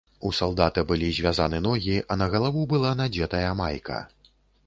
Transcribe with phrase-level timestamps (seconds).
[0.27, 4.01] У салдата былі звязаны ногі, а на галаву была надзетая майка.